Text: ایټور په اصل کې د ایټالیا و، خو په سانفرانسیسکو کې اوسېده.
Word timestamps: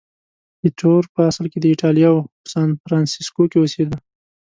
ایټور 0.63 1.03
په 1.13 1.19
اصل 1.29 1.45
کې 1.51 1.59
د 1.61 1.65
ایټالیا 1.73 2.09
و، 2.11 2.17
خو 2.23 2.29
په 2.41 2.47
سانفرانسیسکو 2.53 3.43
کې 3.51 3.57
اوسېده. 3.59 3.97